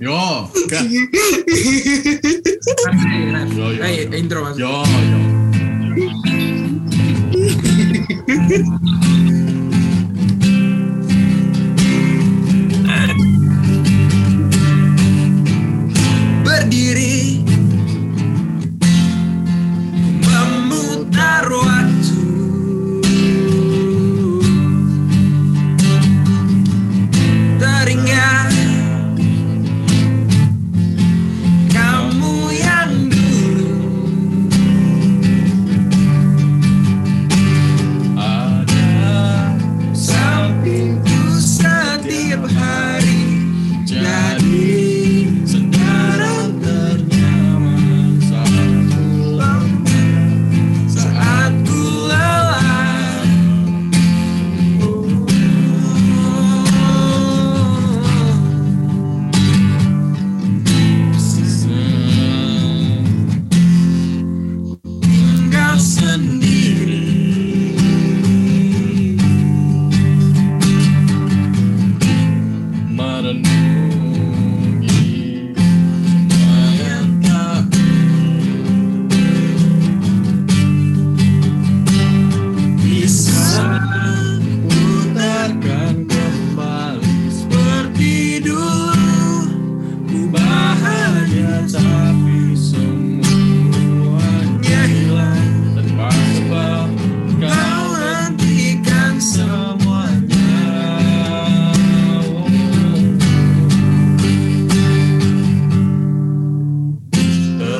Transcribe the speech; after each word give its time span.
Yo. 0.00 0.48
Yo, 3.50 3.72
yo. 3.72 4.16
Intro. 4.16 4.56
Yo, 4.56 4.84
yo. 4.84 5.18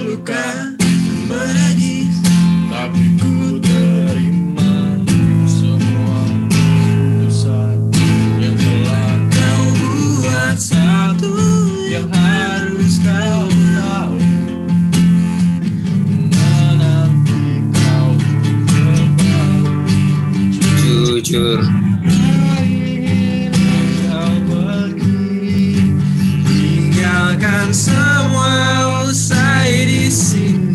terluka 0.09 0.73
menangis 1.29 2.17
tapi 2.73 3.05
ku 3.21 3.61
terima 3.61 4.97
semua 5.45 6.25
dosa 6.49 7.77
yang 8.41 8.57
telah 8.57 9.13
kau 9.29 9.65
buat. 9.77 10.57
Satu 10.57 11.29
yang 11.93 12.09
harus 12.09 12.97
kau 13.05 13.45
tahu 13.53 14.17
menanti 16.09 17.69
kau 17.77 18.09
kembali 18.65 20.01
jujur. 20.81 21.61
ingin 22.65 23.53
kau 24.09 24.33
pergi 24.49 25.85
tinggalkan 26.49 27.69
semua 27.77 28.57
usai 29.05 29.38
di 29.89 30.68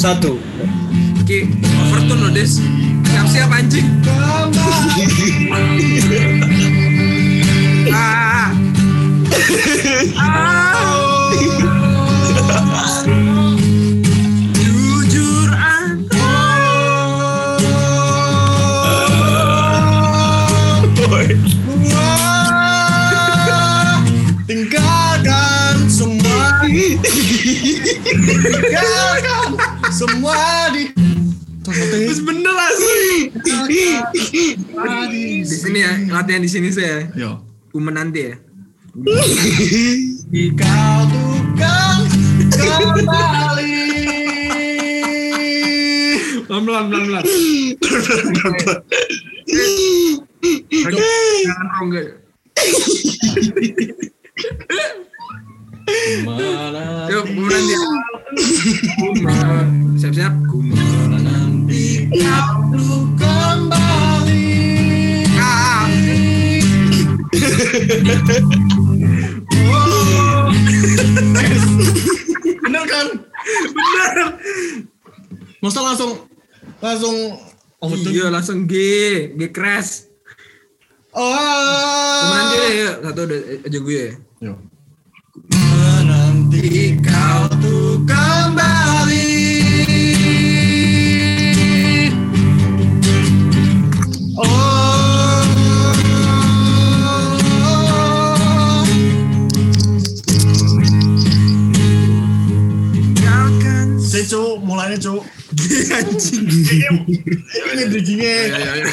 satu. 0.00 0.40
Ki, 1.28 1.44
overtone 1.84 2.24
loh 2.24 2.32
Des. 2.32 2.56
Siap-siap 3.12 3.52
anjing. 3.52 3.84
Ah. 7.90 8.52
Ah. 10.16 10.70
Tinggalkan 24.50 25.86
semua. 25.86 26.62
Tinggalkan 28.06 29.39
semua 30.00 30.72
di 30.72 30.88
Terus 31.60 32.24
bener 32.24 32.56
asli 32.56 33.28
Di 35.44 35.44
sini 35.44 35.84
ya, 35.84 35.92
latihan 36.08 36.40
di 36.40 36.48
sini 36.48 36.72
saya 36.72 37.12
Yo. 37.12 37.44
Kumen 37.68 37.94
nanti 37.94 38.32
ya. 38.32 38.34
Kau 40.58 41.00
tukang 41.06 42.00
kembali. 42.50 43.78
Pelan-pelan, 46.50 46.84
pelan-pelan. 46.90 47.22
Jangan 51.46 51.66
rongga 51.78 52.02
Mana 56.26 57.06
Yuk, 57.06 57.24
kumen 57.30 57.50
nanti 57.54 57.74
Siap-siap 59.96 60.34
nanti 61.16 62.12
kau 62.12 63.08
kembali 63.16 64.52
Bener 72.60 72.84
kan? 72.84 73.06
Bener 73.72 74.16
Masa 75.60 75.80
langsung 75.80 76.28
langsung 76.80 77.16
oh 77.80 77.88
betul. 77.88 78.12
Iya 78.12 78.28
langsung 78.28 78.68
G 78.68 78.74
G 79.36 79.40
crash 79.48 80.04
nanti 81.16 82.54
Oh. 82.54 82.60
deh 82.62 82.72
yuk 82.76 82.94
Satu 83.02 83.20
aja 83.66 83.78
gue 83.82 83.96
ya 83.98 84.12
Yo. 84.40 84.54
Menanti 85.50 86.94
Kau 87.02 87.50
tuh 87.58 87.89
kembali 88.50 89.30
oh, 94.34 94.42
oh. 94.42 94.66
Saya 104.10 104.26
cuk, 104.26 104.58
mulainya 104.66 104.98
cuk. 104.98 105.22
Anjing. 106.02 106.50
Ini 106.50 107.82
bridgingnya. 107.94 108.26
Iya, 108.26 108.58
iya, 108.58 108.72
iya. 108.82 108.90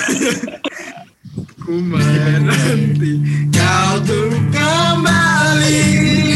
Ku 1.57 1.81
nanti 1.89 3.11
kau 3.49 3.97
tuh 4.05 4.29
kembali. 4.53 6.26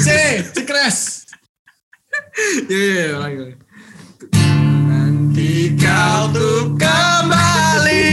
C, 0.00 0.08
C 0.54 0.64
keras. 0.64 1.28
Ya, 2.72 2.78
ya, 2.80 3.04
ya, 3.04 3.20
ulangi, 3.20 3.36
ulangi. 3.36 3.56
Nanti 4.88 5.76
kau 5.76 6.32
tuh 6.32 6.72
kembali. 6.80 8.08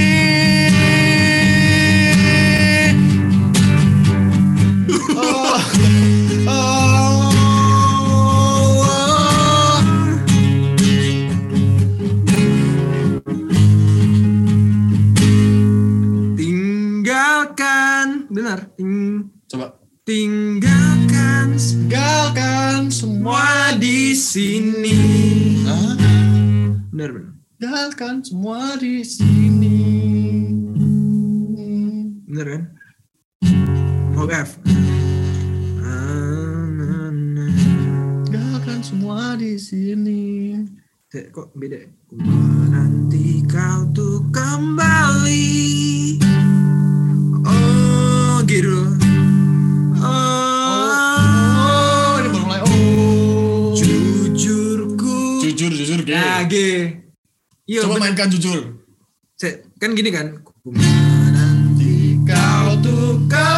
Oh, 5.15 5.63
oh, 6.51 7.31
oh. 8.83 9.79
Tinggalkan, 16.35 18.27
benar. 18.27 18.67
Ting, 18.75 19.31
Coba. 19.47 19.86
Tinggalkan 20.07 21.59
Tinggalkan 21.59 22.87
semua. 22.87 23.75
di 23.75 24.15
sini. 24.15 24.95
Hah? 25.67 25.99
Benar, 26.95 27.09
benar. 27.11 27.33
Tinggalkan 27.59 28.23
semua 28.23 28.79
di 28.79 29.03
sini. 29.03 29.79
Bener 32.23 32.47
kan? 32.47 32.63
Oh 34.15 34.31
F. 34.31 34.55
Tinggalkan 38.23 38.79
semua 38.79 39.35
di 39.35 39.59
sini. 39.59 40.55
Eh, 41.11 41.27
Kok 41.27 41.51
beda? 41.51 41.83
Ku 42.07 42.15
Nanti 42.71 43.43
kau 43.43 43.83
tuh 43.91 44.23
kembali. 44.31 44.96
G. 56.47 56.55
Iya, 57.67 57.83
Coba 57.83 57.99
bener. 57.99 58.15
mainkan 58.15 58.31
jujur. 58.31 58.79
Kan 59.77 59.93
gini 59.93 60.09
kan? 60.09 60.39
Nanti 60.65 62.17
Kau 62.25 62.73
tuh 62.81 63.21
kembali. 63.27 63.56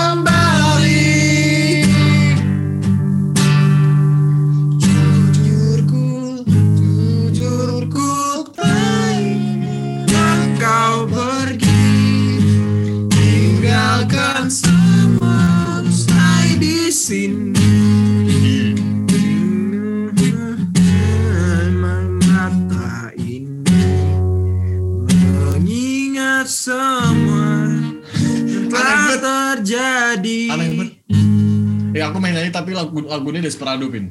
Lagi 32.40 32.52
tapi 32.56 32.72
lagu 32.74 33.04
lagunya 33.04 33.44
Desperado 33.44 33.86
pin. 33.92 34.10